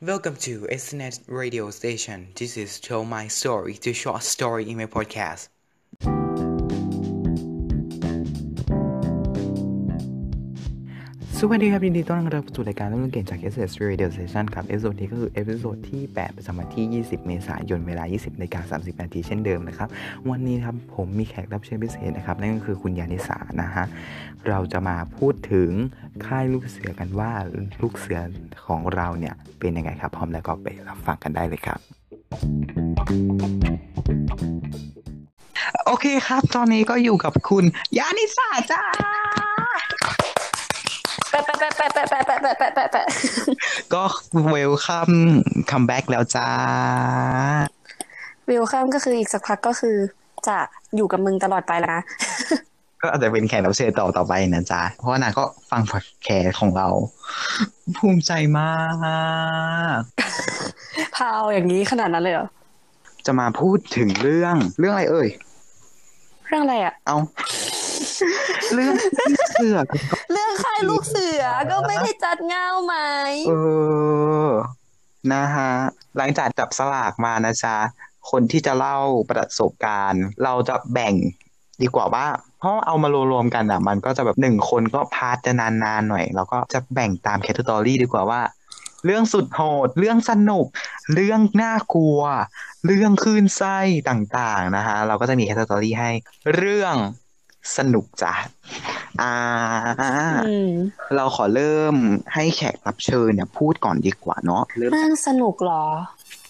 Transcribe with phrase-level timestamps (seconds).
[0.00, 2.28] Welcome to SNet Radio Station.
[2.36, 5.48] This is Tell My Story, the short story in my podcast.
[11.42, 19.88] สวัสดีครับยินดีต้อนรับสู่รายการเรื่องเก่งจาก s s Radio Station ครับ episode นี้ก็คือ episode ที่ 8 ประจำวันที่ 20 เมษายนเวลา 20นาฬิกา30นาทีเช่นเดิมนะครับ
[20.30, 23.84] วันนี้ครับผมมีแขกรับเชิญพิเศษนะครับ นั่นก็คือคุณยานิสานะฮะ
[24.48, 25.70] เราจะมาพูดถึง
[26.26, 27.32] ค่ายลูกเสือกันว่า
[27.82, 28.20] ลูกเสือ
[28.66, 31.78] ของเราเนี่ยเป็นยังไงครับ พร้อมแล้วก็ไปรับฟังกันได้เลยครับ
[35.86, 37.64] โอเคครับ ตอนนี้ก็อยู่กับคุณ
[37.98, 38.82] ยานิสาจ้า
[43.94, 44.02] ก็
[44.50, 45.10] welcome
[45.70, 46.48] come back แล้วจ้า
[48.48, 49.96] welcome ก็คืออีกสักพักก็คือ
[50.48, 50.56] จะ
[50.96, 52.02] อยู่กับมึงตลอดไปแล้วนะ
[53.02, 56.88] ก็อาจจะเป็นแขกรับเชิญต่อต่อไปนะจ๊ะ เพราะว่านางก็ฟังพอดแคสต์ของเรา
[57.96, 58.72] ภูมิใจมา
[59.98, 60.00] ก
[61.16, 62.48] พาวอย่างนี้ขนาดนั้นเลยเหรอ
[63.26, 65.28] จะมาพูดถึงเรื่องเรื่องอะไรเอ่ย
[66.48, 67.16] เรื่องอะไรอะเอา
[68.74, 68.94] เรื่อง
[69.52, 69.86] เสือก
[70.32, 72.94] เรื่องค่ายลูกเสือก็ไม่ได้จัดเงาไหม
[73.48, 73.52] เอ
[74.46, 74.48] อ
[75.32, 75.70] นะฮะ
[76.16, 77.76] หลังจากจับสลากมานะจ๊ะ
[78.30, 78.98] คนที่จะเล่า
[79.30, 81.14] ประสบการณ์ เราจะแบ่ง
[81.82, 82.26] ดีกว่าว่า
[82.58, 88.40] เพราะเอามารวมๆกันอะ มันก็จะแบบหนึ่งคนก็ part จะนานๆหน่อย แล้วก็จะแบ่งตามแคตตาล็อกดีกว่าว่า
[89.04, 90.66] เรื่องสุดโหด เรื่องสนุก
[91.14, 92.20] เรื่องน่ากลัว
[92.86, 96.10] เรื่องคลื่นไส้ต่างๆนะฮะเราก็จะมีแคตตาล็อกให้
[96.56, 96.94] เรื่อง
[97.76, 98.32] สนุกจ้ะ
[99.22, 99.34] อ่า
[100.46, 100.70] อืม
[101.14, 101.94] เราขอเริ่ม
[102.34, 105.84] ให้แขกรับเชิญเนี่ยพูดก่อนดีกว่าเนาะเริ่มเรื่องสนุกเหรอ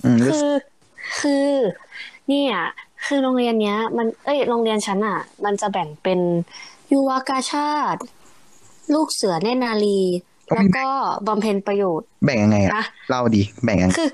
[0.05, 0.55] อืมเรื่คืออ
[1.20, 1.51] คือ
[2.29, 2.56] เนี่ย
[3.06, 6.20] คือโรงเรียนเนี้ย มัน เอ้ย โรงเรียนฉันอะ มันจะแบ่งเป็น
[6.92, 8.01] ยุวกาชาติ
[8.95, 10.01] ลูกเสือเนตรนารี
[10.55, 10.86] แล้วก็
[11.27, 14.09] บำเพ็ญประโยชน์ แบ่งยังไงอะนะเล่าดี แบ่งยังไงคือ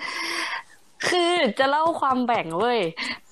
[1.08, 2.80] คือจะเล่าความแบ่งเว้ย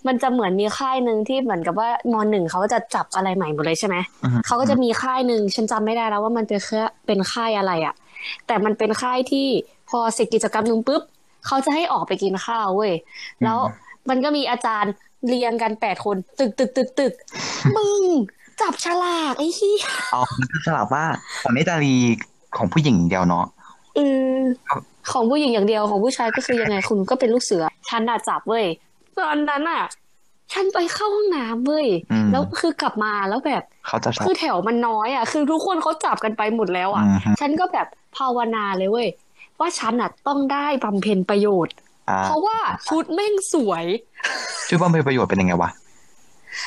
[0.06, 7.95] มันจะเหมือนมีค่ายหนึ่งที่เหมือนกับว่ามหนึ่งเขาจะจับอะไรใหม่หมดเลยใช่ไหมอือฮึเขาก็จะมีค่ายหนึ่งฉันจำไม่ได้แล้วว่ามันเป็นค่ายเป็นค่ายอะไรอะ
[8.46, 9.46] แต่มันเป็นค่ายที่
[9.91, 11.02] พอเสร็จกิจกรรมหนึงปุ๊บ
[11.46, 12.92] เขาจะให้ออกไปกินข้าวเว้ย
[13.45, 13.58] แล้ว
[14.08, 14.92] มันก็มีอาจารย์
[15.29, 17.12] เรียงกันแปดคน ตึกตึกตึกตึก
[17.77, 18.02] มึง
[18.61, 19.74] จับฉลากไอ้ที่
[20.14, 21.05] อ๋อมันก็สลับว่า
[21.42, 21.95] ของเนตาลี
[22.57, 23.45] ของผู้หญิงอย่างเดียวเนาะ
[23.96, 24.01] เอ
[24.36, 24.39] อ
[25.12, 28.64] ของผู้หญิงอย่างเดียวของผู้ชายก็คือยังไงคุณก็เป็นลูกเสือฉันอะจับเว้ย
[29.18, 29.84] ตอนนั้นอะ
[30.52, 37.86] ฉันไปเข้าห้องน้ำเว้ยอืมแล้วคือกลับมาแล้วแบบเขาจะสลัคืบอแถวมันน้อยอะคือทุกคนเขาจับกันไปหมดแล้วอะอือฮึฉันก็แบบ
[38.17, 39.08] ภาวนาเลยเว้ย
[39.61, 41.74] ว่าฉันอะต้องได้บำเพ็ญประโยชน์
[42.11, 42.58] อ่าเพราะว่า
[42.89, 43.84] ชุดแม่งสวย
[44.68, 45.70] ชื่อบำเพ็ญประโยชน์เป็นยังไงวะ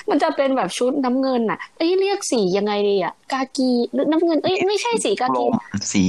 [0.10, 5.54] มันจะเป็นแบบชุดน้ำเงินอะเอ้ยเรียกสียังไงดีอะกากีหรือน้ำเงินเอ้ยไม่ใช่สีกากลกีม
[5.92, 6.04] สี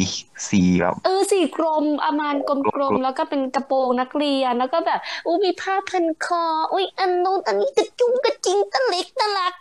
[0.49, 2.51] สีแบบเออสีกรมอามานก
[2.81, 9.55] ลมๆแล้วก็เป็นกระโปรงนักเรียนแล้วก็แบบอุ้ยมีผ้าพันคออุ้ยอันนู้นอันนี้กระจุงกระจิงตะเล็กตะลัก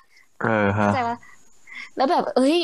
[0.43, 1.17] เออฮะเข้าใจปะ
[1.95, 2.59] แล้วแบบ เอ้ย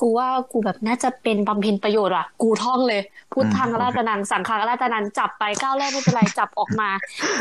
[0.00, 3.00] กูว่ากูแบบน่าจะเป็นบำเพ็ญประโยชน์อะ กูท่องเลย
[3.32, 6.88] พุทธังราชนังสังฆังราชนังจับไปก้าวแรกไม่เป็นไรจับออกมา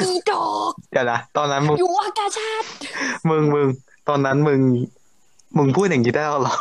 [0.01, 2.67] อีดอกเดี๋ยวนะตอนนั้นมึงอยู่อากาชาติ
[3.29, 3.67] มึงมึง
[4.09, 4.59] ตอนนั้นมึง
[5.57, 6.55] มึงพูดอย่างนี้ได้แล้วเหรอ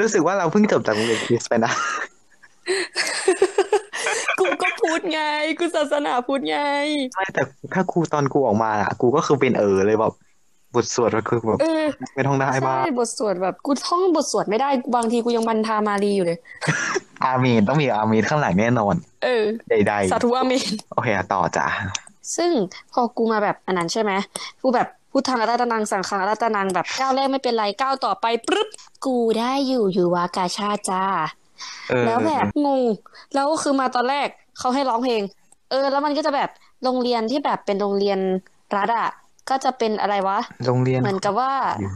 [0.00, 1.72] รู้สึกว่าเราเพิ่งจบจากโรงเรียนคริสต์ไปนะ
[4.40, 5.22] กูก็พูดไง
[5.58, 6.58] กูศาสนาพูดไง
[7.14, 7.42] ไม่แต่
[7.74, 10.14] ถ้ากูตอนกูออกมาอะ กูก็คือเป็นเออเลยแบบ
[10.74, 16.38] บทสวดก็คือแบบเออไม่ท่องได้บ้างใช่บทสวดแบบกูท่องบทสวดไม่ได้บางทีกูยังบรรทามารีอยู่เลย
[17.24, 18.94] อาเมนต้องมีอาเมนข้างหลังแน่นอน
[19.24, 19.44] เออ
[19.88, 21.66] ใดสาธุอาเมนๆโอเคอะต่อจ้ะ
[22.36, 22.52] ซึ่ง
[22.92, 24.12] พอกูมาแบบอันนั้นใช่ไหม
[24.62, 28.68] กูแบบพูดทางรัตนังสังขังรัตนังแบบก้าวแรกไม่เป็นไรก้าวต่อไปปึ๊บ
[29.06, 31.04] กูได้อยู่อยู่วากาชาติจ้า
[31.90, 32.82] เออแล้วแบบงง
[33.34, 34.28] แล้วคือมาตอนแรก
[34.58, 35.22] เขาให้ร้องเพลง
[35.70, 36.50] เออ แล้วมันก็จะแบบ
[36.84, 38.18] โรงเรียนที่แบบเป็นโรงเรียน
[38.76, 39.08] รัฐอะ
[39.50, 41.90] ก็จะเป็นอะไรวะ โรงเรียน เหมือนกับว่าอยู่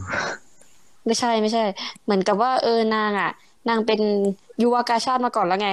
[1.05, 1.63] ไม่ใช่ไม่ใช่
[2.05, 3.31] เหมือนกับว่า เออนางอะ
[3.69, 4.01] นางเป็น
[4.61, 5.69] ยุวกาชาติมาก่อนแล้วไง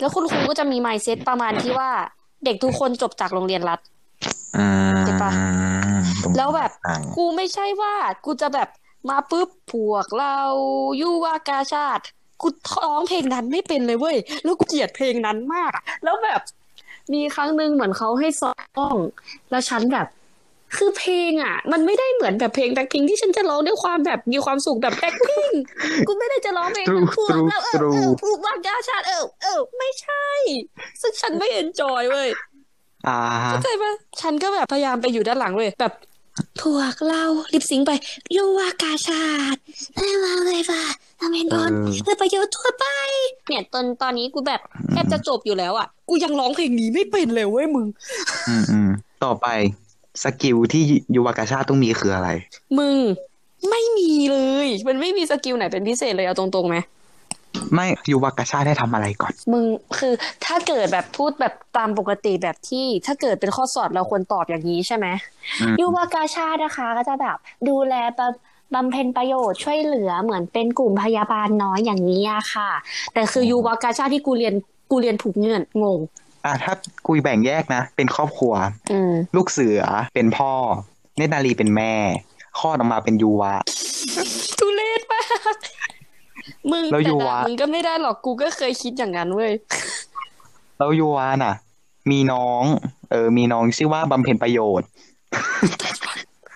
[0.00, 1.90] แล้วคุณครูก็จะมีไมเซ็ตประมาณที่ว่า
[2.44, 3.80] เด็กทุกคนจบจากโรงเรียนรัฐ
[4.56, 5.32] อืมเก็ตปะ
[6.22, 7.94] ตรงแล้วแบบต่างกูไม่ใช่ว่า
[8.24, 8.68] กูจะแบบ
[9.08, 10.36] มาปุ๊บพวกเรา
[11.00, 12.04] ยุวากาชาติ
[12.40, 15.72] กูร้องเพลงนั้นไม่เป็นเลยเว้ย แล้วกูเกลียดเพลงนั้นมาก
[16.04, 16.40] แล้วแบบ
[17.12, 18.52] มีครั้งหนึ่งเหมือนเขาให้ซ้อ
[18.96, 18.98] ม
[19.50, 20.06] แล้วฉันแบบ
[20.76, 25.50] คือเพลงอะ มันไม่ได้เหมือนแบบเพลงแบ็คพิงที่ฉันจะร้องด้วยความแบบมีความสุขแบบแบ็คพิง
[26.06, 30.26] กูไม่ได้จะร้องเพลงแบบพวกเราเออเออพวกวากาชาติเออเออไม่ใช่
[31.00, 32.28] ซึ่งฉันไม่เอนจอยเว้ย
[33.08, 35.94] อ่าฮะเข้าใจปะฉันก็แบบพยายามไปอยู่ด้านหลังเลยแบบ
[36.60, 37.92] พวกเรา lip sync ไป
[38.34, 39.60] ยุวกาชาด
[39.94, 40.84] ไม่มาเลยป่ะ
[41.20, 42.86] ทำเป็นบอลเออเพื่อประโยชน์ทั่วไป
[43.48, 44.60] เนี่ยตอนตอนนี้กูแบบ
[44.90, 47.86] แทบจะจบอยู่แล้วอะ กูยังร้องเพลงนี้ไม่เป็นเลยเว้ยมึง
[48.48, 48.90] อืมอืม
[49.24, 49.46] ต่อไป
[50.24, 50.82] skill ที่
[51.14, 52.28] ยุวกาชาดต้องมีคืออะไร
[52.78, 52.96] มึง
[53.70, 56.76] ไม่มีเลย มันไม่มี skill ไหนเป็นพิเศษเลยเอาตรงๆไหม
[57.74, 59.64] ไม่ยุวกาชาดได้ทำอะไรก่อน มึง
[59.98, 60.14] คือ
[60.44, 65.06] ถ้าเกิดแบบพูดแบบตามปกติแบบที่ ถ้าเกิดเป็นข้อสอบเราควรตอบอย่างนี้ใช่ไหม
[65.60, 67.36] อืมยูวากาชาตินะคะ ก็จะแบบ
[67.68, 72.70] ดูแลบำบำเพ็ญประโยชน์ช่วยเหลือเหมือนเป็นกลุ่มพยาบาลน้อยอย่างนี้อะค่ะ
[73.14, 74.54] แต่คือยูวากาชาติที่กูเรียน
[74.90, 76.00] กูเรียนถูกเงื่อนงง
[76.44, 76.72] อะถ้า
[77.06, 78.52] กุยแบ่งแยกนะ เป็นครอบครัว
[78.92, 79.80] อืมลูกเสือ
[80.14, 80.52] เป็นพ่อ
[81.16, 81.94] เนตรนารีเป็นแม่
[82.58, 83.54] คลอดออกมาเป็นยูวะ
[84.58, 85.22] ทุเรศมา
[85.54, 85.56] ก
[86.70, 89.52] มึงแล้วแต่ยูด่าวะมึงก็ไม่ได้หรอกกูก็เคยคิดอย่างนั้นเว้ย
[90.78, 91.54] แล้วยูวาน่ะ
[92.10, 92.62] มีน้อง
[93.10, 94.86] เออ มีน้องชื่อว่าบำเพ็ญประโยชน์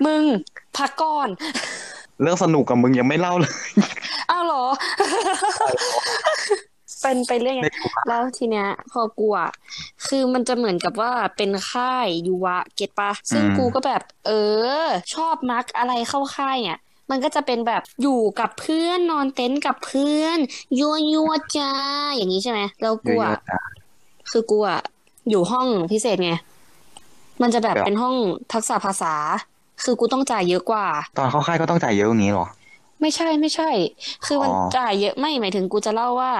[0.06, 0.22] มึง
[0.76, 1.28] พักก่อน
[2.22, 3.52] เรื่องสนุกกับมึงยังไม่เล่าเลย
[4.30, 4.64] อ้าวเหรอ
[7.06, 9.50] เป็นไปเรื่องไงไม่ถูกอะแล้วทีเนี้ย พอกูอะ
[10.06, 14.30] คือมันจะเหมือนกับว่าเป็นค่ายยูวะเก็ตปะซึ่งกูก็แบบ เอ
[14.80, 16.80] อ ชอบนักอะไรเข้าค่ายเนี่ย
[17.10, 20.38] มันก็จะเป็นแบบอยู่กับเพื่อนนอนเต็นท์กับเพื่อน
[20.78, 21.72] ยัวยัวจ้า
[22.14, 23.60] อย่างนี้ใช่ไหมแล้วกูอะเยอะๆจ้ะ
[24.30, 24.80] คือกูอะ
[25.30, 26.32] อยู่ห้องพิเศษไง
[27.42, 28.14] มันจะแบบแบบเป็นห้อง
[28.52, 29.14] ทักษะภาษา
[29.84, 30.86] คือกูต้องจ่ายเยอะกว่า
[31.16, 32.46] ตอนเข้าค่ายก็ต้องจ่ายเยอะอย่างนี้เหรอ
[33.00, 33.70] ไม่ใช่ไม่ใช่
[34.26, 36.32] คือมันอ๋อจ่ายเยอะไม่หมายถึงกูจะเล่าว่า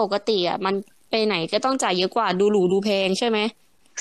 [0.00, 0.74] ปกติอะมัน
[1.10, 3.38] ไปไหนก็ต้องจ่ายเยอะกว่าดูหรูดูแพงใช่ไหม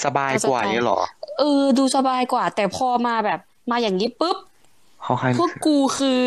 [0.06, 1.00] สบายกว่าอย่างนี้เหรอ
[1.40, 3.40] เออดูสบายกว่า แต่พอมาแบบ
[3.72, 4.38] มาอย่างนี้ปุ๊บ
[5.04, 6.26] เข้าค่ายพวกกูคือ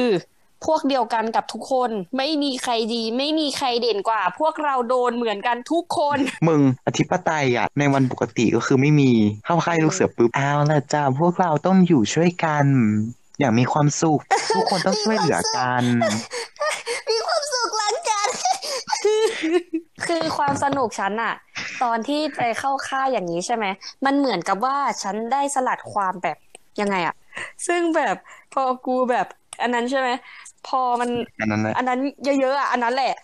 [0.66, 6.18] พวกเดียวกันกับทุกคน ไม่มีใครดี ไม่มีใครเด่นกว่า พวกเราโดนเหมือนกันทุกคน
[6.48, 9.10] มึงอธิปไตยอะในวันปกติก็คือไม่มี
[9.44, 12.66] เข้าค่ายลูกเสือปุ๊บเอาละจ้าพวกเราต้องอยู่ช่วยกัน
[13.38, 14.20] อย่างมีความสุข
[14.54, 15.84] ทุกคนต้องช่วยเหลือกัน
[17.10, 18.26] มีความสุขหลังจาก
[20.06, 21.34] คือความสนุกฉันอะ
[21.82, 23.64] ตอนที่ไปเข้าค่ายอย่างนี้ใช่ไหม
[24.04, 26.36] มันเหมือนกับว่าฉันได้สลัดความแบบ
[26.80, 27.14] ยังไงอะ
[27.66, 28.16] ซึ่งแบบ
[28.52, 29.26] พอกูแบบ
[29.62, 30.08] อันนั้นใช่ไหม
[30.68, 31.10] พอมัน
[31.40, 33.14] อันนั้นแหละอันนั้นเยอะๆอะอันนั้นแหละ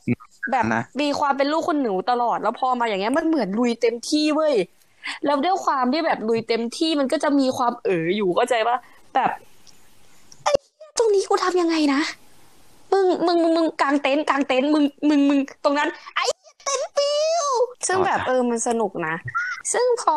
[0.53, 4.55] แบบนะมีความเป็นลูกคนหนูตลอด แล้วพอมาอย่างเงี้ยมันเหมือนลุยเต็มที่เว้ย
[5.27, 8.77] แล้วด้วยความที่แบบลุยเต็มที่มันก็จะมีความเอ๋ออยู่เข้าใจปะ
[9.15, 9.31] แบบ
[10.45, 12.20] ไอ้เหี้ยตรงนี้กูทำยังไงนะมึ
[13.03, 17.13] งมึงมึงมึงกางเต็นท์กางเต็นท์มึงมึงมึงตรงนั้น ไอ้เหี้ยเต็นท์ปิ
[17.43, 17.47] ว
[17.87, 19.15] ซึ่งแบบเออมันสนุกนะ
[19.73, 20.17] ซึ่งพอ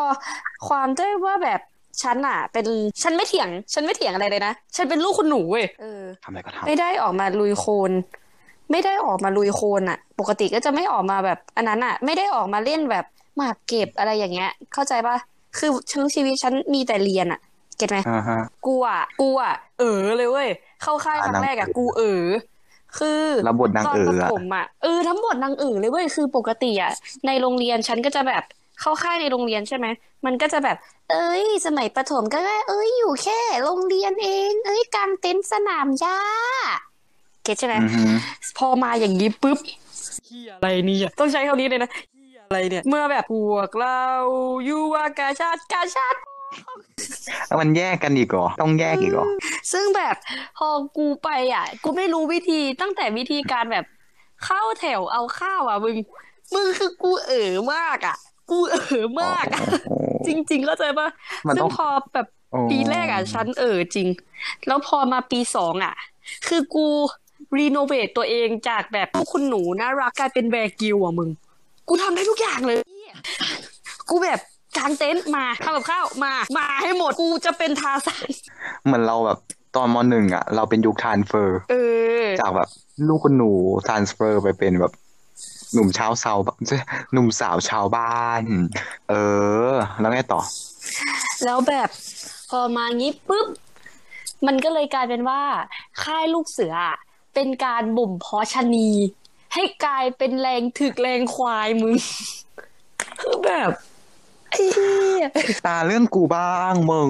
[0.67, 1.61] ความด้วยว่าแบบ
[2.03, 2.65] ฉันอะเป็น
[3.03, 7.91] ฉันไม่เถียง ฉันไม่เถียงอะไรเลยนะ ฉันเป็นลูกคุณหนูเว้ยเออทำอะไรก็ทำไม่ได้ออกมาลุยโคลน
[8.71, 13.05] ไม่ได้ออกมาลุยโคลนอะปกติก็จะไม่ออกมาแบบ อันนั้นอะไม่ได้ออกมาเล่นแบบ
[13.37, 15.15] หมากเก็บอะไรอย่างเงี้ย เข้าใจปะ
[15.57, 17.39] คือทั้งชีวิตฉันมีแต่เรียนอะ
[17.77, 20.49] เก็ตไหมอ่าฮะกูอะกูอะเออเลยเว้ย
[20.83, 22.23] เข้าค่ายครั้งแรกอะกูเออ
[22.97, 26.93] คือแล้วบทนางตอนเอ๋ปอระอะถมอะเออทั้งหมดนางเออเลยเว้ยคือปกติอะ
[27.25, 28.43] ในโรงเรียนฉันก็จะแบบ
[28.81, 29.85] เข้าค่ายในโรงเรียนใช่ไหม
[30.25, 30.77] มันก็จะแบบ
[31.11, 36.19] เอ้ย สมัยประถมก็แค่เอ้ยอยู่แค่โรงเรียนเอง เอ้ยกางเต็นท์สนามหญ้า
[37.43, 38.03] เก็ตใช่ไหมอือฮึ
[38.57, 39.59] พอมาอย่างนี้ปุ๊บ
[40.25, 44.01] เฮียอะไรเนี่ยต้องใช้คำนี้เลยนะเฮียอะไรเนี่ย เมื่อแบบพวกเรา
[44.65, 46.19] อยู่ว่ากาชาติกาชาติ
[47.47, 49.27] แล้วมันแยกกันอีกเหรอ ต้องแยกอีกเหรอ
[49.71, 50.15] ซึ่งแบบ
[50.57, 50.67] พอ
[50.97, 53.85] กูไปอะ กูไม่รู้วิธีตั้งแต่วิธีการแบบ
[54.45, 55.95] เข้าแถวเอาข้าวอะมึง
[56.53, 58.17] มึงคือกูเอ๋อมากอะ
[58.51, 61.07] กูเอ๋อมากอะโอ้โหจริงๆเข้าใจปะ
[61.47, 64.07] มันซึ่งต้องพอแบบโอ้ปีแรกอะฉันเอ๋อจริง
[64.67, 65.95] แล้วพอมาปีสองอะ
[66.47, 66.87] คือกู
[67.57, 71.29] renovate ตัวเองจากแบบพวกคุณหนูน่ารักกลายเป็น Bear Grylls อะมึง
[71.87, 73.15] กูทำได้ทุกอย่างเลยเหี้ย
[74.09, 74.39] กูแบบ
[74.77, 78.27] กางเต็นท์มาทำกับข้าวมา มาให้หมดกูจะเป็นทาซาน
[78.85, 79.39] เหมือนเราแบบ
[79.75, 81.75] ตอนมหนึ่งอะ เราเป็นยุคทรานเฟอร์เอ
[82.21, 82.69] อจากแบบ
[83.07, 83.51] ลูกคนหนู
[83.87, 84.93] ทรานสเฟอร์ไปเป็นแบบ
[85.73, 86.33] หนุ่มชาวเซา
[87.13, 88.41] หนุ่มสาวชาวบ้าน
[89.09, 89.13] เอ
[89.69, 90.41] อ แล้วไงต่อ
[91.43, 91.89] แล้วแบบ
[92.49, 93.47] พอมางี้ปุ๊บ
[94.47, 95.41] มันก็เลยกลายเป็นว่า
[96.03, 96.97] ค่ายลูกเสืออะ
[97.33, 98.89] เป็นการบ่มเพาะชะนี
[99.53, 101.95] ให้กลายเป็นแรงถึกแรงควายมึง
[103.21, 103.91] คือแบบไอ้เหี้ย
[105.67, 107.09] ตาเรื่องกูบ้างมึง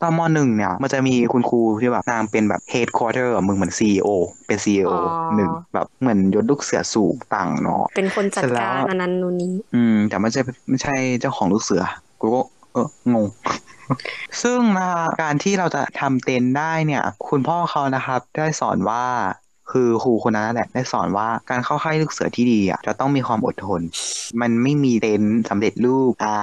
[0.00, 4.08] ตอนมหนึ่งเนี่ย มันจะมีคุณครูที่แบบนางเป็นแบบเฮดค q u เตอร์มึงเหมือนซีอ
[4.46, 4.92] เป็นซีอ
[5.36, 11.82] หนึ่งแบบเหมือนยศลูกเสือสูงต่างเนาะเป็นคนจัดเสร็จแล้กาวรอันนั้นนู่นนี้ อืม แต่ไม่ใช่ไม่ใช่เจ้าของลูกเสือ
[12.20, 12.40] กูก็
[12.72, 13.26] เอองง
[14.42, 19.04] ซึ่งนะคะการที่เราจะทำเต็นท์ได้เนี่ย คุณพ่อเขานะครับ ได้สอนว่า
[19.70, 23.80] คือครูคนนั้นแหละได้สอนว่าการเข้าค่ายลูกเสือที่ดีอะจะต้องมีความอดทน
[24.40, 26.38] มันไม่มีเต็นท์สำเร็จรูปอ่า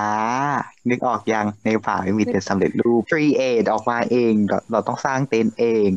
[0.90, 5.90] นึกออกยังในป่าไม่มีเต็นท์สำเร็จรูป free aid ออกมาเองเราเราต้องสร้างเต็นท์เอง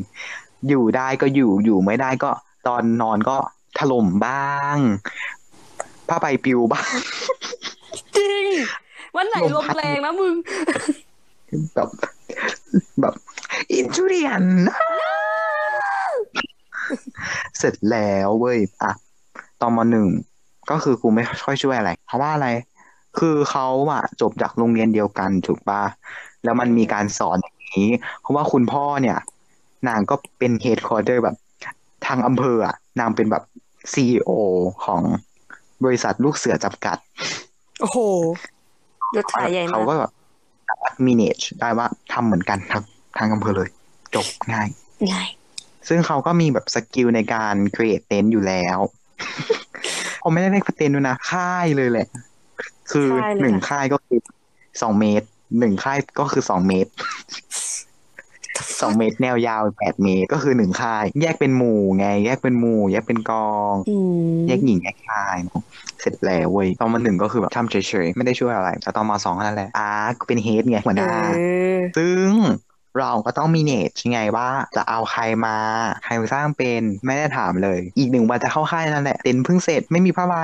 [0.69, 2.31] อยู่ได้ก็อยู่อยู่ไม่ได้ก็
[2.67, 3.37] ตอนนอนก็
[3.79, 4.77] ถล่มบ้าง
[6.09, 6.91] ผ้าใบปลิวบ้าง
[8.17, 8.45] จริง
[9.15, 10.35] วันไหนลมแรงนะมึง
[11.75, 11.89] แบบ
[13.01, 13.15] แบบ
[13.73, 14.43] อินจูเรียน
[17.59, 18.91] เสร็จแล้วเว้ยอะ
[19.61, 20.07] ตอนมหนึ่ง
[20.69, 22.47] ก็คือกูไม่ค่อยช่วยอะไร เพราะว่าอะไร
[23.19, 25.81] คือเขาอะจบจากโรงเรียนเดียวกันถูกปะ
[26.43, 27.89] แล้วมันมีการสอนอย่างนี้
[28.21, 29.17] เพราะว่าคุณพ่อเนี่ย
[29.87, 31.35] นางก็เป็นเฮดคอร์เตอร์แบบ
[32.05, 33.43] ทางอำเภออะนางเป็นแบบ
[33.93, 34.29] ซีอ
[34.85, 35.01] ของ
[35.83, 36.97] บริษัทลูกเสือจำกัด
[37.81, 37.99] โอ้โห
[39.15, 40.11] ยศถาใหญ่เขามากก็แบบ
[41.05, 42.83] มีเนจได้ว่าทำเหมือนกันทาง
[43.17, 43.69] ทางอำเภอเลย
[44.15, 44.67] จบง่าย
[45.11, 45.29] ง่าย
[45.87, 48.77] ซึ่งเขาก็มีแบบสกิลในการ create เต็นท์อยู่แล้ว
[50.23, 52.07] ผมไม่ได้เรียกเต็นท์ด้วยนะค่ายเลยแหละ
[52.91, 54.19] คือค่ายเลยหนึ่งค่ะค่ายก็คือ
[54.81, 55.27] สองเมตร
[55.59, 56.91] หนึ่งค่ายก็คือสองเมตร
[58.81, 63.97] สองเมตรแนวยาวแปดเมตรก็คือหนึ่งค่าย แยกเป็นหมู่ไง แยกเป็นหมู่ แยกเป็นกองอื
[64.33, 65.61] มแยกหญิงแยกชายเนอะ
[66.01, 67.75] เสร็จแล้วเว้ยตอนมาหนึ่งก็คือแบบทำเฉ
[68.05, 71.09] ยๆ ไม่ได้ช่วยอะไรแต่ตอนมาสองนั่นแหละอ่ากูเป็นเฮดไงหัวหเอน้า
[71.75, 72.29] อซึ่ง
[72.99, 75.55] เราก็ต้องมีเนตไงว่าจะเอาใครมา
[76.03, 80.35] ใครมาสร้างเป็นไม่ได้ถามเลย อีกหนึ่งวันจะเข้าค่ายนั่นแหละเต็นท์เพิ่งเสร็จไม่มีผ้าใบ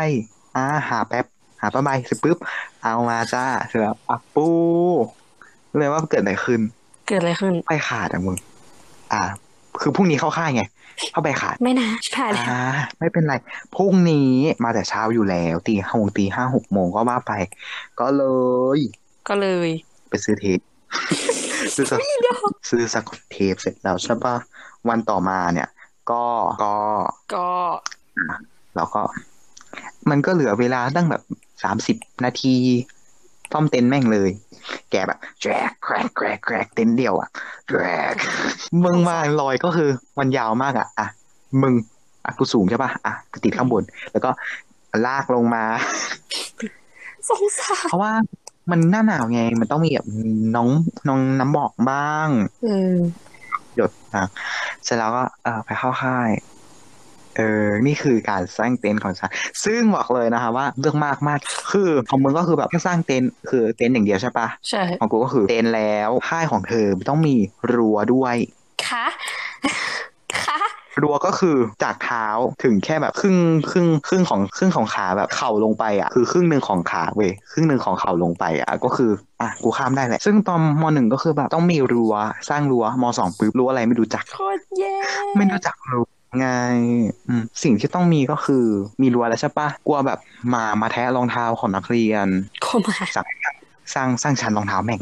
[0.56, 1.26] อ่าหาแป๊บ
[1.62, 2.38] หาผ้าใบเสร็จปุ๊บ
[2.84, 4.48] เอามาจ้าเสร็จแล้วอะปู
[5.78, 6.62] เลยว่าเกิดอะไรขึ้น
[7.08, 8.38] เกิดอะไรขึ้นไปขาดอะมึง
[9.14, 9.22] อ่า
[9.82, 10.64] คือพรุ่งนี้เข้าค่ายไง
[11.14, 12.62] ผ้าใบขาดไม่นะผ่านแล้วอ่า
[13.00, 13.36] ไม่เป็นไร
[13.76, 14.32] พรุ่งนี้
[14.64, 17.34] มาแต่เช้าอยู่แล้วตีห้าโมงตีห้าหกโมงก็ว่าไป
[18.00, 18.24] ก็เล
[18.78, 18.80] ย
[19.28, 19.70] ก็เลย
[20.10, 20.60] ไปซื้อเทป
[21.80, 21.94] ซื้อส
[22.70, 24.36] ซื้อสกอตเทปเสร็จแล้วใช่ปะ
[24.90, 25.70] วันต่อมาเนี่ย
[26.12, 26.24] ก็
[26.64, 26.76] ก็
[27.36, 27.48] ก็
[28.76, 29.02] เราก็
[30.10, 31.24] มันก็เหลือเวลาตั้งแบบ
[31.64, 32.56] สามสิบนาที
[33.52, 34.30] ซ่อมเต็นท์แม่งเลย
[34.92, 37.30] แกแบบแกรกแกรกแกรกแกรกเต็นท์เดียวอะ
[37.68, 37.84] แกร
[38.14, 38.16] ก
[38.84, 41.08] มึงมาลอยก็คือมันยาวมากอะอะ
[41.62, 41.74] มึง
[42.26, 44.30] อะกูสูงใช่ปะอะกูติดข้างบน แล้วก็
[45.06, 45.64] ลากลงมา
[47.30, 48.14] สงสารเพราะว่า
[48.72, 50.08] มันหน้าหนาวไง มันต้องมีแบบ
[50.56, 50.70] น้อง
[51.08, 52.30] น้องน้ำบอกบ้าง
[52.64, 52.96] เออ
[53.76, 54.26] หยดนะ
[54.84, 56.30] เสร็จแล้วก็เออไปเข้าค่าย
[57.38, 59.32] เออ นี่คือการสร้างเต็นท์ของฉัน
[59.66, 61.40] ซึ่งบอกเลยนะคะ ว่าเรื่องมากมาก
[61.72, 67.36] คือของมึงก็คือแบบแค่สร้างเต็นท์คือเต็นท์อย่างเดียวใช่ปะใช่ของกูก็คือเต็นท์แล้วค่ายของเธอต้องมี
[67.74, 68.36] รั้วด้วย
[68.88, 69.06] คะ
[69.70, 69.99] คะ
[71.02, 72.26] รั้วก็คือจากเท้า
[72.64, 73.36] ถึงแค่แบบครึ่ง
[73.72, 82.16] ครึ่งครึ่งของครึ่งของขาแบบเข่าลงไปอะคือครึ่งหนึ่งของขาเว้ยครึ่งหนึ่งของเข่าลงไปอะก็คืออะกูข้ามได้แหละ ซึ่งตอนมหนึ่งก็คือแบบต้องมีรั้ว
[82.50, 84.96] สร้างรั้วมสองปุ๊บรั้วอะไรไม่รู้จักโคตรแย่
[85.38, 86.06] ไม่รู้จักรั้ว
[86.40, 86.48] ไง
[87.28, 88.66] อืมสิ่งที่ต้องมีก็คือ
[89.02, 92.28] มีรั้วแล้วใช่ปะกลัวแบบหมามาแทะรองเท้าของนักเรียน
[92.64, 93.28] โคมาสร้าง
[93.94, 95.02] สร้างสร้างชั้นรองเท้าแม่ง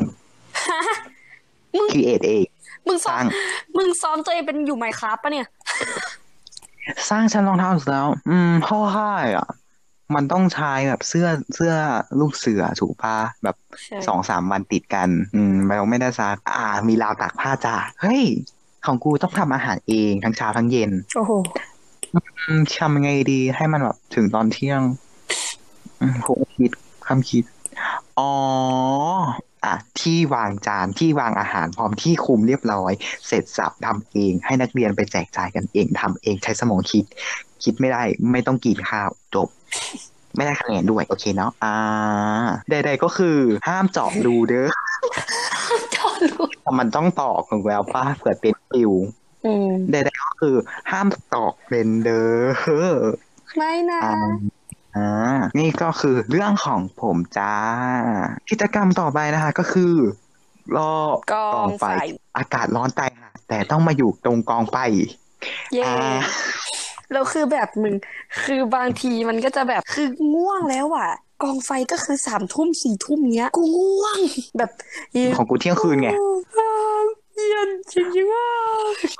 [1.78, 2.48] มึงคีเอทเอง
[2.88, 3.26] มึงสซ้อร้ามง
[3.78, 5.48] มึงซ้อมตัวเองเป็นอยู่ไมค์ครับปะเนี่ย
[7.10, 9.48] สร้างชั้นรองเท้าเสร็จแล้ว อืมพ่อค่ายอะ
[10.16, 11.74] มันต้องใช้แบบเสื้อเสื้อ
[12.20, 18.24] ลูกเสือถูกปะแบบใช่สองสามวันติดกัน อืมเราไม่ได้ซัก อ่า มีราวตากผ้าจ้าเฮ้ย
[18.86, 21.32] ของกูต้องทำอาหารเองทั้งเช้าทั้งเย็น โอ้โห
[22.14, 24.82] อืมทำยังไงดีให้มันแบบถึงตอนเที่ยง
[26.02, 26.72] อืมผมคิด
[27.08, 27.44] คำคิด
[28.20, 28.32] อ๋อ
[29.66, 32.92] อะที่วางจานที่วางอาหารพร้อมที่คุมเรียบร้อย
[33.28, 37.06] เสร็จสับทำเอง ให้นักเรียนไปแจกจ่ายกันเองทำเองใช้สมองคิด
[37.64, 39.48] คิดไม่ได้ไม่ต้องกินข้าวจบ
[40.36, 41.76] ไม่ได้คะแนนด้วย โอเคเนาะอ่า
[42.70, 43.38] ใดๆก็คือ
[43.68, 44.70] ห้ามเจาะรูเด้อ
[45.96, 46.46] จอดรู้
[46.80, 48.92] มันต้องตอกของแววป้าเผื่อเป็นปิว
[49.46, 50.56] อืมใดๆก็คือ
[50.92, 53.02] ห้ามตอกเป็นเด้อ
[53.58, 54.02] ไม่นะ
[54.96, 57.54] อ่าอ่านี่ก็คือเรื่องของผมจ้า
[58.50, 59.94] กิจกรรมต่อไปนะคะ ก็คือ
[60.78, 61.86] รอบกองไฟ
[62.38, 64.78] อากาศร้อนตายห่าแต่ต้องมาอยู่ตรงกองไฟ
[65.74, 66.20] เย่อ่า
[67.12, 67.94] แล้วคือแบบมึง
[68.44, 71.12] คือบางทีมันก็จะแบบคือง่วงแล้วอะ
[71.44, 74.18] กองไฟก็คือสามทุ่มสี่ทุ่มเนี้ย กูง่วง
[74.58, 74.72] แบบ
[75.14, 76.10] เย็นของกูเที่ยงคืนไง
[77.50, 78.46] เย็นจริงๆว่า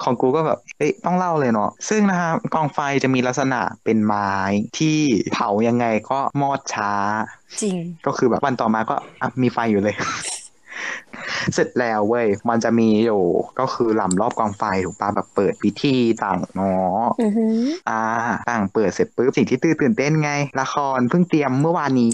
[0.04, 4.32] ของกูก็แบบเอ้ยต้องเล่าเลยเนาะซึ่งนะครับกองไฟจะมีลักษณะเป็นไม้
[4.78, 4.98] ที่
[5.34, 6.94] เผายังไงก็มอดช้า
[7.62, 9.96] จริง ก็คือแบบวันต่อมาก็อะมีไฟอยู่เลย
[11.54, 13.24] เสร็จแล้วเว้ย มันจะมีอยู่
[13.60, 18.02] ก็คือลำรอบกองไฟถูกปะแบบเปิดพิธีต่างเนาะอือหืออ่า
[18.50, 20.32] ต่างเปิดเสร็จปุ๊บสิ่งที่ตื่นตื่นเต้นไง
[20.62, 22.12] ละครเพิ่งเตรียมเมื่อวานนี้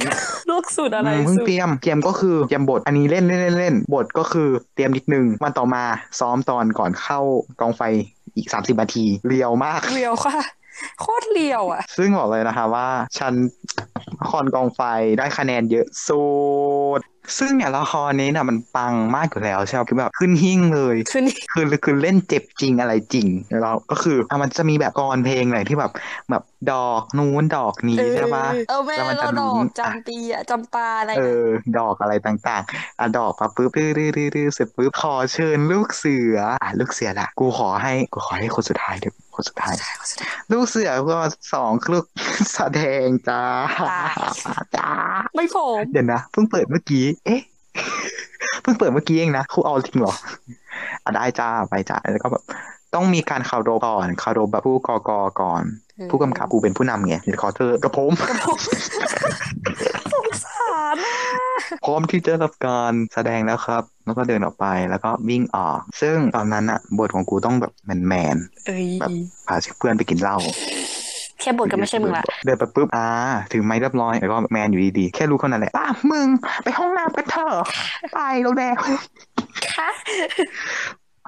[0.50, 5.84] ลูกสุดอะไรอืมเพิ่งสุดเตรียมเตรียมก็คือเตรียมบทอันนี้เล่นเล่นเล่นเล่นบทก็คือเตรียมนิดนึงวันต่อมา
[6.20, 7.20] ซ้อมตอนก่อนเข้า
[7.62, 7.82] กองไฟ
[8.36, 10.38] อีกสามสิบนาทีเรียวมากเรียวค่ะ
[11.02, 13.34] โคตรเรียวอะ ซึ่งบอกเลยนะคะว่า ฉัน
[14.22, 14.82] ละครกองไฟ
[15.20, 16.24] ได้คะแนนเยอะสุ
[17.00, 17.02] ด
[17.38, 25.92] ซึ่งเนี่ยละครนี้น่ะมันปังมากอยู่แล้วใช่ไหมคือแบบขึ้นหิ้งเลยคือนี่คือคือเล่นเจ็บจริงอะไรจริงแล้วเราก็คืออะมันจะมีแบบกรเพลงอะไรที่แบบ
[26.30, 31.46] แบบดอกนู้นดอกนี้เออใช่ปะเออแม่แล้วมันเราจะดอลุ้กนจำปีอะจำปาอะไรเอนะอ
[31.78, 39.76] ดอกอะไรต่างๆอะดอกมาปุ๊บดื้อดื้อดื้อดื้อเสร็จปุ๊บขอเชิญลูกเสืออะลูกเสือละกูขอให้กูขอให้คนสุดท้ายเดี๋ยวคนสุดท้าย
[40.52, 41.18] ลูกเสือก็
[41.54, 42.06] สองลูก
[42.56, 43.44] แสดงจ้า
[44.76, 44.90] จ้า
[45.36, 47.42] ไม่ผมเดี๋ยวนะเพิ่งเปิดเมื่อกี้เอ๊ะ
[48.62, 50.14] เพิ่งเปิดเมื่อกี้เองนะครูเอาจริงเหรอ
[51.04, 52.44] อะได้จ้าไปจ้าแล้วก็แบบ
[52.94, 55.64] ต้องมีการคารพก่อนคารพแบบผู้กอกอก่อน
[56.10, 58.12] ผู้กำกับกูเป็นผู้นำไงเดี๋ยวขอเธอกระผม
[60.14, 61.18] สงสารนะ
[61.86, 70.38] พร้อมที่จะรับการแสดงแล้วครับ แล้วก็เดินออกไปแล้วก็วิ่งออก ซึ่งตอนนั้นอะบทของกูต้องแบบแมนแมนเอ้ยแบบๆพาเพื่อนไปกินเหล้า
[71.44, 73.08] แค่บทก็ไม่ใช่มึงละเดินไปปุ๊บอ่า
[73.54, 76.28] ถึงไม้เรียบร้อยแล้วก็แมนอยู่ดีๆ แค่รู้คนนั้นแหละป้ามึง
[76.64, 77.56] ไปห้องน้ำกันเถอะ
[78.14, 78.82] ไปแล้วแล้ว
[79.76, 79.90] ค่ะ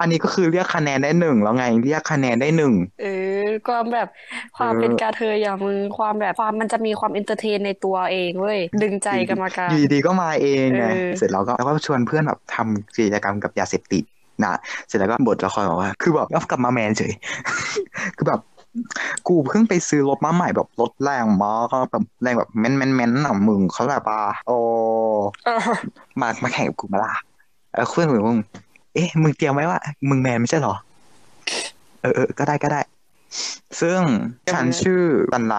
[0.00, 3.06] อันนี้ก็คือเรียกคะแนนได้หนึ่งแล้วไงเรียกคะแนนได้หนึ่งเอ
[3.44, 4.08] อความแบบ
[4.56, 14.04] ความเออเป็นกะเทยอย่างมึงความแบบความมันจะมีความ entertain ในตัวเองเว้ยดึงใจกรรมการอยู่ดีๆก็มาเองไงเออเสร็จแล้วก็แล้วก็ชวนเพื่อนแบบทำกิจกรรมกับยาเสพติด
[14.44, 14.58] นะ
[14.88, 17.12] เสร็จแล้วก็บทละครบอกว่า คือแบบก็กลับมาแมนเฉย
[18.16, 18.40] คือแบบ
[19.28, 24.58] กูเพิ่งไปซื้อรถมาใหม่แบบรถแรงมากก็แบบแรงแบบแม่นแม่นแม่นหน่ะมึงเขาแบบว่าโอ้
[25.46, 25.58] เออ
[26.20, 27.14] มามาแข่งกับกูมาล่ะ
[27.74, 28.38] เออเพื่อนมึง
[28.94, 29.78] เอ๊ะมึงเตรียมไว้ว่า
[30.08, 30.74] มึงแมนไม่ใช่เหรอ
[32.00, 32.80] เออเออก็ได้ก็ได้
[33.80, 34.00] ซึ่ง
[34.52, 35.02] ฉันชื่อ
[35.32, 35.56] บันไล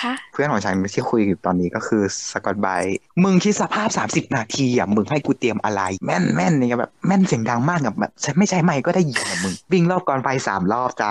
[0.00, 2.02] ค่ะเพื่อนของฉันที่คุยอยู่ตอนนี้ก็คือ
[2.32, 11.10] สกอตไบรท์มึงคิดสภาพสามสิบนาทีอะมึงให้กูเตรียมอะไร แม่นแม่นเนี่ยแบบแม่นเสียงดังมากกับแบบใช้ไม่ใช้ไมค์ก็ได้ยินอะมึง วิ่งรอบก่อนไฟสามรอบจ้า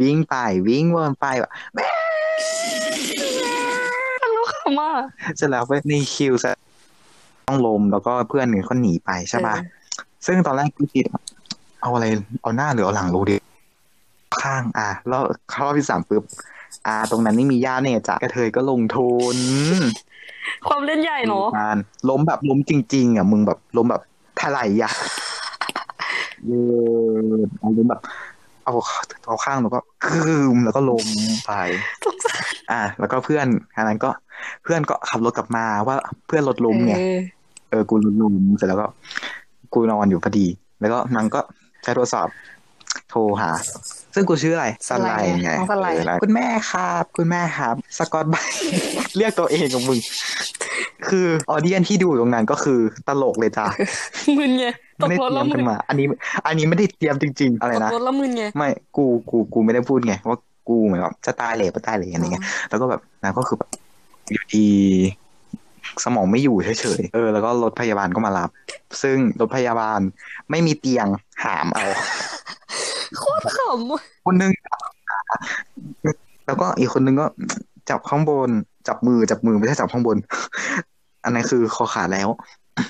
[0.00, 0.34] วิ่งไป
[0.68, 1.88] วิ่งวนไปแบบแม่
[4.36, 4.90] รู้คำว่า
[5.36, 6.50] เสร็จแล้วไปในคิวจะ
[7.46, 9.56] ต้องลมแล้วก็เพื่อนหนึ่งเขาหนีไปใช่ปะ
[10.26, 11.04] ซึ่งตอนแรกกูคิด
[11.80, 12.06] เอาอะไร
[12.42, 13.36] เอาหน้าหรือเอาหลังลงดี
[14.42, 16.24] ข้าง อะแล้วเข้ารอบที่สามปุ๊บ
[16.86, 19.36] อ่า ตรงนั้นนี่มีย่าเนี่ยจ้ะกระเทยก็ลงทุน
[20.68, 21.78] ความเล่นใหญ่เนาะการ
[22.08, 24.02] ล้มแบบล้มจริง ๆ อะ มึงแบบล้มแบบ
[24.40, 24.92] ถลายอะ
[26.44, 26.50] เอ
[27.30, 28.00] อเอาล้มแบบ
[28.64, 28.74] เอา
[29.26, 31.06] เอาข้างแล้วก็คืมแล้วก็ล้ม
[31.46, 31.52] ไป
[32.04, 33.46] สงสารอะแล้วก็เพื่อน
[33.76, 34.10] อันนั้นก็
[34.62, 35.96] เพื่อนก็ขับรถกลับมาว่า
[36.26, 37.18] เพื่อนรถล้มไงเออ
[37.70, 38.86] เออกูล้มเสร็จแล้วก็
[39.72, 40.46] กูนอนอยู่พอดี
[40.80, 41.40] แล้วก็นางก็
[41.82, 42.36] ใช้โทรศัพท์
[43.10, 43.50] โทรหา
[44.16, 48.58] ซึ่งกูชื่ออะไรสไลด์ไงน้องสไลด์เออแล้วคุณแม่ครับ คุณแม่ครับ สกอตไบรท์
[49.16, 49.98] เรียกตัวเองของมึง
[51.08, 53.66] คือออเดียนที่ดูตรงนั้นก็คือตลกเลยจ้า
[54.38, 54.66] มึนไง
[55.00, 56.06] ตไม่กได้รถเตรีแล้ยวมมึกันนมา อันนี้
[56.46, 63.70] อันนี้ไม่ได้เตรียมจริง ๆ อะไรตนะกรถแล้วมึนไงไม่กูกูกูไม่ได้พูดไงว่ากูเหมือนแบบจะตายเลยจะตายเลยอะไรเงี้ยแล้วก็แบบนางก็คือแบบ
[64.30, 64.66] อยู่ดี
[66.04, 68.50] สมองไม่อยู่เฉยๆ เออ แล้วก็รถพยาบาลก็มารับ
[69.02, 70.00] ซึ่งรถพยาบาล
[70.50, 71.06] ไม่มีเตียง
[71.44, 71.84] หามเอา
[73.18, 74.52] โคตรขำว่ะคนนึง
[76.46, 77.26] แล้วก็อีกคนนึงก็
[77.90, 78.50] จับข้างบน
[78.88, 80.16] จับมือจับมือไม่ใช่จับข้างบน
[81.24, 82.28] อันนั้นคือคอขาดแล้ว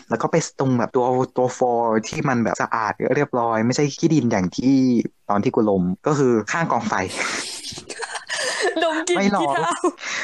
[0.08, 1.04] แล้วก็ไปตรงแบบตัว
[1.36, 4.76] ตัวฟอร์ที่มันแบบสะอาดเรียบร้อย ไม่ใช่ขี้ดินอย่างที่
[5.30, 6.94] ตอนที่กูลมก็คือข้างกองไฟ
[8.82, 9.72] ดมกลิ่นไม่หรอกขี้เถ้า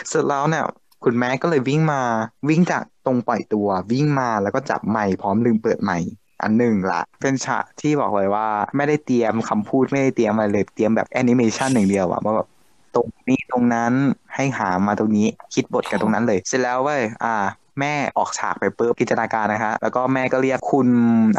[0.08, 0.64] เสร็จแล้วเนี่ย
[1.04, 2.00] คุณแม่ก็เลยวิ่งมา
[2.48, 6.10] วิ่งจากตรงปล่อยตัววิ่งมาแล้วก็จับไมค์พร้อมลืมเปิดไมค์
[6.42, 12.48] อันหนึ่งละ เป็นฉากที่บอกเลยว่า ไม่ได้เตรียมคำพูดไม่ได้เตรียมอะไรเลยเตรียมแบบแอนิเมชันอย่างเดียวอะว่าแบบ
[12.94, 13.92] ตรงนี้ตรงนั้น
[14.34, 17.34] ให้หามาตรงนี้คิดบทกันตรงนั้นเลย เสร็จแล้วเว้ยอ่า
[17.80, 20.88] แม่ออกฉากไปปุ๊บพิจารณาการนะคะแล้วก็แม่ก็เรียกคุณ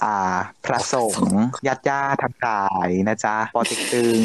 [0.04, 0.36] อ่า
[0.66, 4.22] พระสงฆ์ญาติญาติทำกายนะจ๊ะปอเต็กตึง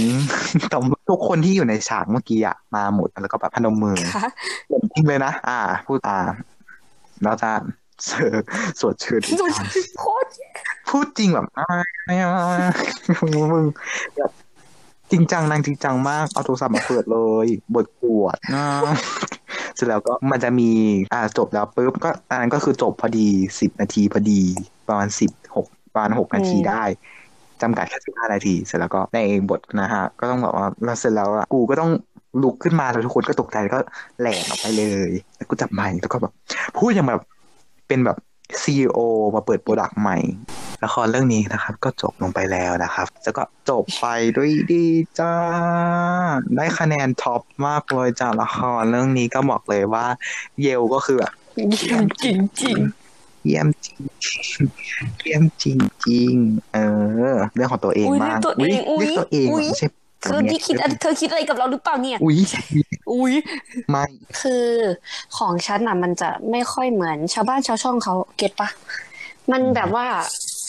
[0.72, 4.28] ตำรวจทุกคนที่อยู่ในฉากเมื่อกี้อะมาหมดแล้วก็แบบพนมมือค่ะ
[4.68, 6.18] เก่งจริงเลยนะ อ่า พูดอ่า
[7.24, 7.50] เราจะ
[8.06, 8.42] เสิร์
[8.80, 9.18] สวดชื่อ
[10.00, 10.28] โคตร
[10.88, 11.66] พูดจริงแบบอ่า
[13.20, 13.64] มึงมึง
[14.16, 14.30] แบบ
[15.10, 18.64] จริงจังนางจริงจังมาก เอาโทรศัพท์มาเปิดเลยบทปวดอ่า
[19.74, 20.70] เสร็จแล้วก็มันจะมี
[21.12, 23.28] อ่าจบแล้วปุ๊บก็อันนั้นก็คือจบพอดี
[23.60, 24.40] สิบนาทีพอดี
[24.88, 26.82] ประมาณสิบหกประมาณหกนาทีได้
[27.62, 29.18] จำกัดแค่สิบห้านาที เสร็จแล้วก็ใน
[29.50, 31.90] บทนะฮะ ก็ต้องบอกว่าแล้วเสร็จแล้วอะกูก็ต้อง
[32.42, 33.80] ลุกขึ้นมาแล้วทุกคนก็ตกใจแล้วก็
[34.20, 36.32] แหลกออกไปเลยแล้วกูจับไมค์แล้วก็แบบ
[36.78, 37.22] พูดอย่างแบบ
[37.88, 38.18] เป็นแบบ
[38.62, 38.98] ซีอ
[39.34, 40.18] มาเปิด product ใหม่
[40.84, 44.86] ละครเรื่องนี้นะครับ ก็จบลงไปแล้วนะครับ แล้วก็จบไปด้วยดี
[45.18, 45.34] จ้า
[46.56, 50.06] ได้คะแนน top มากเลยจากละครเรื่องนี้ก็บอกเลยว่า
[50.60, 51.32] เยลก็คือแบบ
[51.78, 52.78] เยี่ยมจริงจริง
[53.44, 54.00] เยี่ยมจริง
[55.20, 56.78] เยี่ยมจริงจริงๆเอ
[57.32, 59.88] อ เรื่องของตัวเองอุ๊ยมากเรียกตัวเองเรียกตัวเองอุ๊ยไม่ใช่
[60.22, 62.38] เธอที่คิดเธอคิดอะไรกับเราหรือเปล่าเนี่ย อุ๊ย
[63.12, 63.32] อุ้ย
[63.90, 64.04] ไม่
[64.40, 64.66] คือ
[65.36, 68.68] ของฉันอะ มันจะไม่ค่อยเหมือนชาวบ้านชาวช่องเขาเก็ตปะ
[69.52, 70.06] มันแบบว่า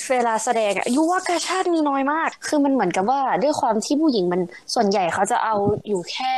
[0.10, 4.42] เวลาแสดงอะยุวกาชาติมีน้อยมาก คือมันเหมือนกับว่าด้วยความที่ผู้หญิงมัน
[4.74, 5.56] ส่วนใหญ่เขาจะเอา
[5.88, 6.34] อยู่แค่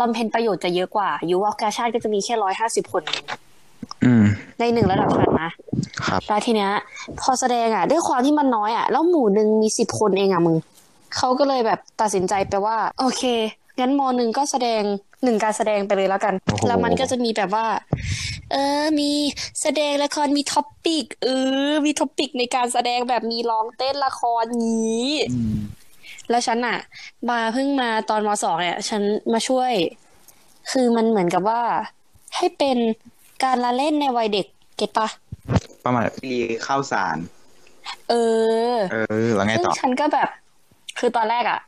[0.00, 3.02] บำเพ็ญประโยชน์จะเยอะกว่ายุวกาชาติก็จะมีแค่ร้อยห้าสิบคน
[4.04, 4.24] อืม
[4.58, 5.50] ในหนึ่งระดับชั้นนะ
[6.06, 6.70] ครับแล้วทีเนี้ย
[7.20, 10.56] พอแสดงอะ ด้วยความที่มันน้อยอะ แล้วหมู่หนึ่งมีสิบคนเองอะมึง
[11.16, 13.22] เขาก็เลยแบบตัดสินใจไปว่า โอเค
[13.78, 14.82] งั้นมหนึ่งก็แสดง
[15.24, 17.66] หนึ่งการแสดงไปเลยแล้วกันโอ้โหแล้วมันก็จะมีแบบว่า
[18.52, 19.10] เออ มี
[19.62, 21.28] แสดงละครมี topic เอ
[21.68, 25.56] อ มี topic ในการแสดงแบบมีร้องเต้นละครนี้อืม
[26.30, 26.78] แล้วฉันอะ
[27.30, 29.72] มาเพิ่งมาตอนมสองเนี่ย ฉันมาช่วย
[30.72, 31.62] คือมันเหมือนกับว่า
[32.36, 32.78] ให้เป็น
[33.44, 34.46] การละเล่นในวัยเด็ก
[34.76, 35.08] get ปะ
[35.84, 36.32] ประมาณรีรี
[36.66, 37.16] ข้าวสาร
[38.10, 38.14] เอ
[38.72, 38.96] อ เอ
[39.26, 40.28] อ แล้วไงซึ่งต่อฉันก็แบบ
[41.04, 41.60] คือตอนแรกอะ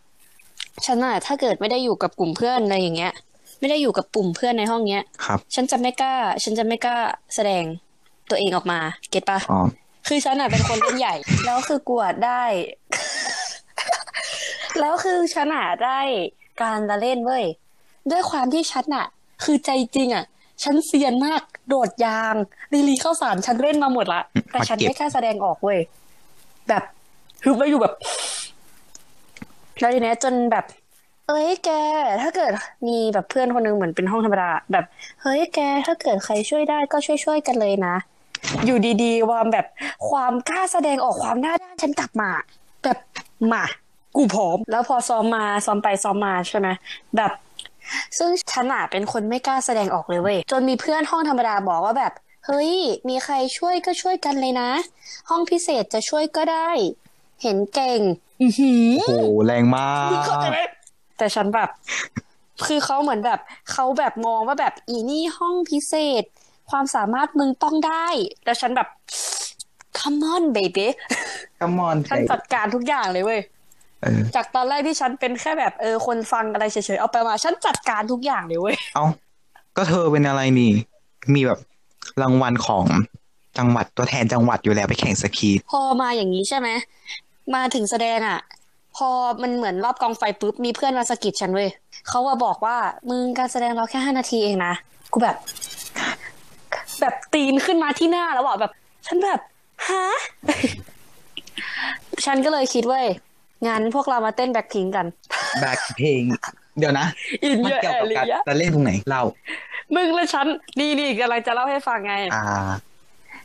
[0.87, 3.12] ฉันอะถ้าเกิดไม่ได้อยู่กับกลุ่มเพื่อนอะไรอย่างเงี้ย
[3.61, 6.97] ไม่ได้อยู่กับกลุ่มเพื่อนในห้องเนี้ยครับ ฉันจะไม่กล้า ฉันจะไม่กล้า
[7.35, 7.64] แสดง
[8.31, 8.79] ตัวเองออกมา
[9.11, 9.61] เก็ตปะอ๋อ
[10.09, 12.42] คือฉันอะเป็นคนเล่นใหญ่ แล้วคือกวดได้
[14.81, 16.01] แล้วคือฉันอะได้
[16.62, 17.44] การละเล่นเว้ย
[18.11, 19.07] ด้วยความที่ฉันอะ
[19.44, 20.25] คือใจจริงอะ
[20.62, 22.35] ฉันเซียนมาก โดดยาง
[22.73, 25.79] ลีลีเข้าสารฉันเล่นมาหมดละแต่ฉันไม่กล้าแสดงออกเว้ย
[26.68, 26.83] แบบ
[27.44, 27.94] ฮึบไว้อยู่แบบ
[29.78, 30.64] แล้วทีเนี้ยจนแบบ
[31.28, 31.70] เอ้ยแก
[32.22, 32.52] ถ้าเกิด
[32.87, 34.84] มีแบบเพื่อนคนหนึงเหมือนเป็นห้องธรรมดาแบบ
[35.22, 37.94] เฮ้ยแก ถ้าเกิดใครช่วยได้ก็ช่วยช่วยกันเลยนะ
[38.66, 39.66] อยู่ดีๆความแบบ
[40.08, 42.30] ความกล้าแสดงออกความหน้าด้านฉันกลับมา
[42.84, 42.98] แบบ
[43.52, 43.64] มา
[44.16, 46.68] กูพร้อม แล้วพอซ้อมมาซ้อมไปซ้อมมาใช่ไหม
[47.16, 47.32] แบบ
[48.18, 52.12] ซึ่งฉันอะเป็นคนไม่กล้าแสดงออกเลยเว้ยจนมีเพื่อนห้องธรรมดาบอกว่าแบบ
[52.46, 52.72] เฮ้ย
[53.08, 54.70] มีใครช่วยก็ช่วยกันเลยนะ
[55.28, 56.70] ห้องพิเศษจะช่วยก็ได้
[57.42, 58.01] เห็นเก่ง
[58.42, 60.59] อือหือโอ้โหแรงมากเข้าใจไหม
[61.18, 61.68] แต่ฉันแบบ
[62.66, 63.40] คือเขาเหมือนแบบ
[63.73, 66.25] เขาแบบมองว่าแบบอีนี่ห้องพิเศษ
[66.70, 68.07] ความสามารถมึงต้องได้
[68.44, 68.88] แล้วฉันแบบ
[69.99, 70.87] come on baby
[71.59, 73.40] คัมอนฉันจัดการทุกอย่างเลยเว้ย
[74.03, 79.05] เออจากตอนแรกที่ฉันเป็นแค่แบบเออคนฟังอะไรเฉยๆเอาไปมาฉันจัดการทุกอย่างเลยเว้ยเอา
[79.77, 80.70] ก็เธอเป็นอะไรนี่
[81.35, 81.59] มีแบบ
[82.23, 82.85] รางวัลของ
[83.58, 86.68] จังหวัดตัวแทนจังหวัดอยู่แล้วไปแข่งสกี พอมาอย่างนี้ใช่ไหม
[87.54, 88.38] มาถึงแสดงอะ
[88.96, 89.10] พอ
[89.42, 91.68] มันเหมือนรอบกองไฟปุ๊บมีเพื่อนมาสะกิดฉันเว้ย
[92.08, 92.76] เขาว่าบอกว่า
[93.08, 94.72] มึงการแสดงเราแค่ห้านาทีเองนะ
[95.12, 95.36] กูแบบ
[97.00, 98.72] แบบตีนขึ้นมาที่หน้าแล้วอะแบบ
[99.06, 99.40] ฉันแบบ
[99.88, 100.04] ฮะ
[102.26, 103.06] ฉันก็เลยคิดเว้ย
[103.66, 105.06] งั้นพวกเรามาเต้นแบ็คพิงกัน
[105.60, 106.22] แบกเพลง
[106.78, 107.06] เดี๋ยวนะ
[107.42, 109.22] อินมันเยอะเกี่ยวแอกับลีการยะจะเล่นตรงไหนเล่า
[109.94, 110.46] มึงและฉัน
[110.78, 112.44] นี่นี่กำลังจะเล่าให้ฟังไง อ่า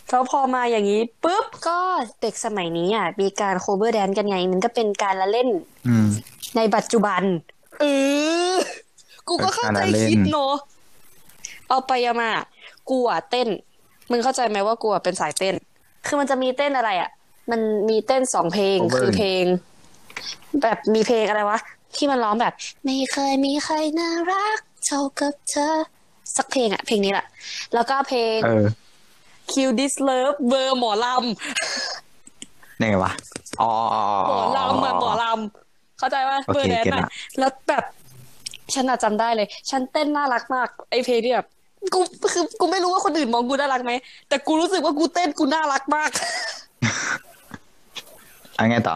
[0.09, 1.79] แล้วพอมาอย่างนี้ปุ๊บก็
[2.21, 5.49] เด็กสมัยนี้อะมีการโคเวอร์แดนกันไง มันก็เป็นการละเล่น
[5.87, 6.07] อืม
[6.57, 7.21] ในปัจจุบัน
[7.79, 7.85] เอ
[8.53, 8.55] อ
[9.27, 10.53] กูก็เข้าใจเป็นการละเล่นคิดเนอะ
[11.69, 12.29] เอาไปเอามา
[12.89, 13.47] กูอะเต้น
[14.11, 15.55] มึงเข้าใจไหมว่ากูอะเป็นสายเต้น
[16.07, 17.09] คือมันจะมีเต้นอะไรอะ
[17.51, 19.43] มันมีเต้นสองเพลงคือเพลง
[20.61, 21.59] แบบมีเพลงอะไรวะ
[21.95, 22.53] ที่มันร้องแบบ
[22.85, 25.75] ไม่เคยมีใครน่ารักเท่ากับเธอ
[26.35, 27.25] สักเพลงอะ เพลงนี้แหละ
[27.73, 28.37] แล้วก็เพลง
[29.49, 33.11] เออ Kill This Love เบอร์หมอลำไหนวะ
[33.61, 33.71] อ๋อ
[34.27, 37.83] หมอลำอะหมอลำเข้าใจว่าโอเคเบอร์แดนเก็ตอะละแล้วแบบ
[38.73, 41.47] ฉันอะจำได้เลย ฉันเต้นน่ารักมากไอเพลงที่แบบ
[41.93, 41.99] กู
[42.33, 43.93] คือกูไม่รู้ว่าคนอื่นมองกูน่ารักไหม
[44.29, 46.09] แต่กูรู้สึกว่ากูเต้นกูน่ารักมาก
[48.57, 48.95] อันไงต่อ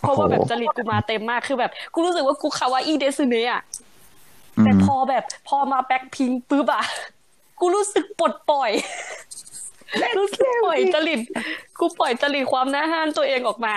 [0.00, 3.62] เพราะว่าแบบโอ้โหจริตกูมาเต็มมากคือแบบกูรู้สึกว่ากูคาวาอีเดซึเนะอะ
[4.56, 6.84] อืแต่มพอแบบพอมาแบ็คพิงปุ๊บอะ
[7.60, 8.70] กูรู้สึกปลดปล่อย
[10.18, 11.20] รู้สึกปล่อยจริต
[11.78, 13.74] กูปล่อยจริตความน่าห้านตัวเองออกมา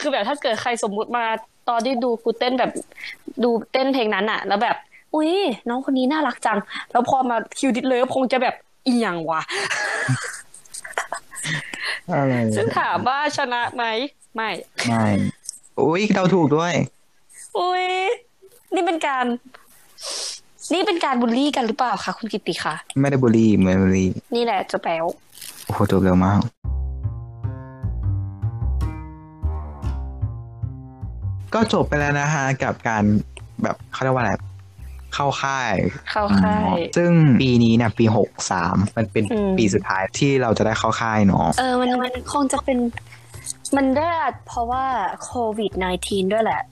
[0.00, 1.24] คือแบบถ้าเกิดใครสมมุติมา
[1.68, 2.70] ตอนที่ดูกูเต้นแบบ
[3.42, 4.76] ดูเต้นเพลงนั้นอะแล้วแบบ
[5.14, 5.32] อุ้ย
[5.68, 6.58] น้องคนนี้น่ารักจัง
[6.92, 8.54] แล้วพอมาคิวดิเลิฟคงจะแบบ
[8.86, 9.42] อีหยังวะ
[12.08, 13.84] อะไรซึ่งถามว่าชนะไหม
[14.34, 14.50] ไม่
[14.88, 15.06] ไม่
[15.80, 16.74] อุ้ยเราถูกด้วย
[17.58, 17.86] อุ้ย
[18.74, 19.24] นี่เป็นการ
[20.72, 24.04] นี่เป็นการบูลลี่กันหรือเปล่าคะคุณกิติคะไม่ได้บุรีไม่ได้บุรี
[24.34, 25.04] นี่แหละจะแปลว
[25.68, 26.40] โอ้โหจบเร็วมาก
[31.54, 33.04] ก็จบไปแล้วนะฮะกับการ
[33.62, 34.32] แบบเขาเรียกว่าอะไร
[35.14, 35.74] เข้าค่าย
[36.12, 42.78] เข้าค่าย ซึ่งปีนี้เนี่ยปีหกสามมันเป็นอืมปีสุดท้ายที่เราจะได้เข้าค่ายเนาะเออมันมันคงจะเป็น
[43.76, 44.08] มันได้
[44.46, 44.84] เพราะว่า
[45.24, 46.62] โควิด -19 ด้วยแหละ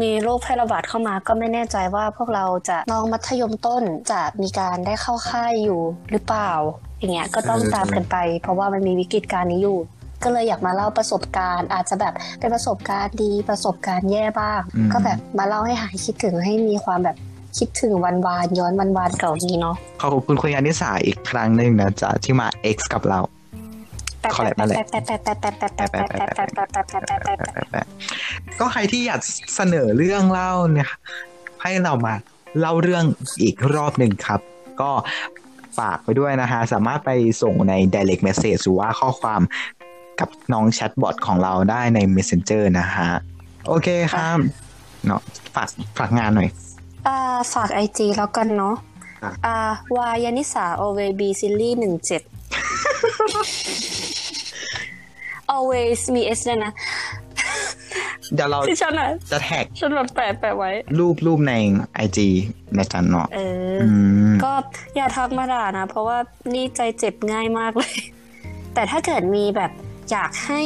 [0.00, 5.80] มีโรคแพร่ระบาดเข้ามาก็ไม่แน่ใจว่าพวกเราจะน้องมัธยมต้นจะมีการได้เข้าค่ายอยู่
[6.10, 6.52] หรือเปล่า
[6.98, 9.78] อย่างเงี้ยก็ต้องตามกันไป เพราะว่ามันมีวิกฤตการณ์นี้อยู่
[10.24, 17.16] ก็เลยอยากมาเล่าประสบการณ์ อาจจะแบบเป็นประสบการณ์ดีประสบการณ์แย่บ้างอืมก็แบบมาเล่าให้หายคิดถึงให้มีความแบบ
[17.58, 23.20] คิดถึงวันวานย้อนวันวานเก่านี้เนาะขอบคุณคุณยานิสาอีกครั้งหนึ่งนะจ๊ะที่มา X กับเรา
[24.34, 24.76] ขอแหละนั่นแหละ
[28.58, 29.20] ก็ใครที่อยาก
[29.56, 30.90] เสนอเรื่องเล่าเนี่ย
[31.62, 32.14] ให้เรามา
[32.60, 33.04] เล่าเรื่อง
[33.42, 34.40] อีกรอบหนึ่งครับ
[34.80, 34.90] ก็
[35.78, 37.10] ฝากไปด้วยนะฮะ สามารถไป
[37.42, 39.40] ส่งใน direct message หรือว่าข้อความ
[40.20, 43.10] กับน้องแชทบอทของเราได้ใน messenger นะฮะ
[43.66, 44.38] โอเคครับ
[45.06, 45.20] เนาะ
[45.54, 46.48] ฝากฝากงานหน่อย
[47.06, 47.16] อ่า
[47.54, 48.76] ฝากไอจีแล้วกันเนาะ
[49.22, 49.56] อะอ่า
[49.96, 52.22] วายานิสาโอเวบีซิลลี่หนึ่งเจ็ด
[55.54, 56.72] always มี s ด้วยนะ
[58.34, 61.54] เดี๋ยวเราที่ฉันอะจะแท็กฉันแบบแปะแปะไว้ รูปรูปใน
[62.04, 62.18] IG
[62.76, 63.40] นะจ๊ะเนาะเอ
[63.74, 63.88] ออื
[64.32, 64.52] มก็
[64.96, 66.18] อย่าทักมาด่านะ เพราะว่า
[66.54, 67.94] นี่ใจเจ็บง่ายมากเลย
[68.74, 69.70] แต่ถ้าเกิดมีแบบ
[70.10, 70.62] อยากให้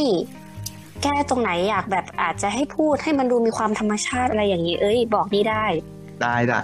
[1.02, 5.64] แก้ตรงไหนอยากแบบอาจจะให้พูดให้มันดูมีความธรรมชาติอะไรอย่างนี้ เอ้ย บอกนี่ได้
[6.22, 6.62] ได้ละ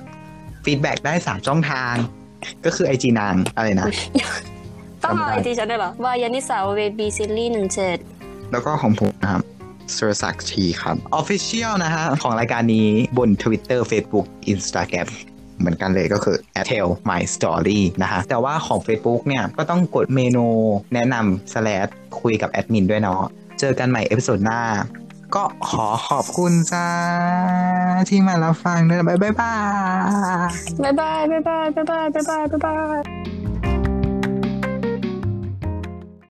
[0.64, 1.94] ฟีดแบ็ได้สามช่องทาง
[2.64, 3.86] ก็คือ IG นางอะไรนะ
[5.04, 7.98] ต้องเอาจำได้ไอจีฉันได้เหรอวายานิสาเวบีซิลลี่หนึ่งเจ็ด
[8.52, 9.42] แล้วก็ของผมนะครับ
[9.94, 15.08] สุรศักดิ์ชีครับ Official นะฮะ ของรายการนี้บน Twitter Facebook Instagram
[15.58, 16.36] เหมือนกันเลยก็คือ
[16.70, 20.46] tell my story นะฮะ แต่ว่าของ Facebook เนี่ย ก็ต้องกดเมนู
[20.94, 23.22] แนะนำ slash คุยกับแอดมินด้วยเนาะ
[23.60, 24.60] เจอกันใหม่เอพิโซดหน้า
[25.34, 26.88] ก็ขอขอบคุณจ้า
[28.08, 29.32] ที่มารับฟังด้วยนะบ๊ายบาย
[30.82, 33.45] บ๊ายบาย บ๊ายบาย บ๊ายบาย บ๊ายบาย บ๊ายบาย